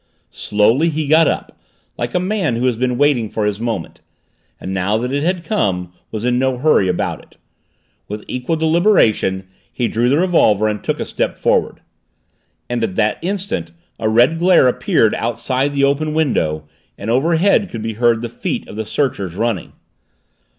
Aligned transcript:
Slowly 0.31 0.89
he 0.89 1.05
got 1.05 1.27
up, 1.27 1.55
like 1.95 2.15
a 2.15 2.19
man 2.19 2.55
who 2.55 2.65
has 2.65 2.75
been 2.75 2.97
waiting 2.97 3.29
for 3.29 3.45
his 3.45 3.59
moment, 3.61 4.01
and 4.59 4.73
now 4.73 4.97
that 4.97 5.13
it 5.13 5.21
had 5.21 5.43
come 5.45 5.93
was 6.09 6.25
in 6.25 6.39
no 6.39 6.57
hurry 6.57 6.87
about 6.87 7.19
it. 7.21 7.37
With 8.07 8.23
equal 8.27 8.55
deliberation 8.55 9.47
he 9.71 9.87
drew 9.87 10.09
the 10.09 10.17
revolver 10.17 10.67
and 10.67 10.83
took 10.83 10.99
a 10.99 11.05
step 11.05 11.37
forward. 11.37 11.81
And 12.67 12.83
at 12.83 12.95
that 12.95 13.19
instant 13.21 13.73
a 13.99 14.09
red 14.09 14.39
glare 14.39 14.67
appeared 14.67 15.13
outside 15.13 15.71
the 15.71 15.83
open 15.83 16.15
window 16.15 16.67
and 16.97 17.11
overhead 17.11 17.69
could 17.69 17.83
be 17.83 17.93
heard 17.93 18.23
the 18.23 18.27
feet 18.29 18.67
of 18.67 18.75
the 18.75 18.87
searchers, 18.87 19.35
running. 19.35 19.73